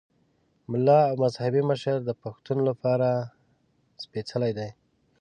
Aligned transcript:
ملا 0.71 0.99
او 1.09 1.13
مذهبي 1.23 1.61
مشر 1.71 1.95
د 2.03 2.09
پښتون 2.23 2.57
لپاره 2.69 3.09
سپېڅلی 4.03 4.51
دی. 4.57 4.69